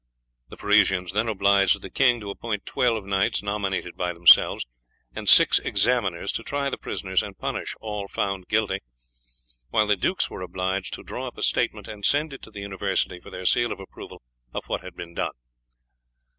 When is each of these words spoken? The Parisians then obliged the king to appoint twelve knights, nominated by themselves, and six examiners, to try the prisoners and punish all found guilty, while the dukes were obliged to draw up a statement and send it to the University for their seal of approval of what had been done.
The 0.49 0.57
Parisians 0.57 1.13
then 1.13 1.27
obliged 1.27 1.79
the 1.83 1.89
king 1.91 2.19
to 2.21 2.31
appoint 2.31 2.65
twelve 2.65 3.05
knights, 3.05 3.43
nominated 3.43 3.95
by 3.95 4.13
themselves, 4.13 4.65
and 5.13 5.29
six 5.29 5.59
examiners, 5.59 6.31
to 6.31 6.43
try 6.43 6.71
the 6.71 6.77
prisoners 6.79 7.21
and 7.21 7.37
punish 7.37 7.75
all 7.79 8.07
found 8.07 8.47
guilty, 8.47 8.79
while 9.69 9.85
the 9.85 9.95
dukes 9.95 10.27
were 10.27 10.41
obliged 10.41 10.95
to 10.95 11.03
draw 11.03 11.27
up 11.27 11.37
a 11.37 11.43
statement 11.43 11.87
and 11.87 12.03
send 12.03 12.33
it 12.33 12.41
to 12.41 12.49
the 12.49 12.61
University 12.61 13.19
for 13.19 13.29
their 13.29 13.45
seal 13.45 13.71
of 13.71 13.79
approval 13.79 14.23
of 14.55 14.65
what 14.65 14.81
had 14.81 14.95
been 14.95 15.13
done. 15.13 15.33